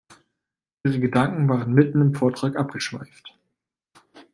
Ihre 0.83 0.99
Gedanken 0.99 1.47
waren 1.47 1.75
mitten 1.75 2.01
im 2.01 2.15
Vortrag 2.15 2.55
abgeschweift. 2.57 3.35